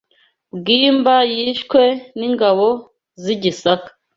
Bwimba 0.57 1.15
yishwe 1.35 1.81
n’ingabo 2.17 2.67
z’i 3.21 3.35
Gisaka 3.41 3.89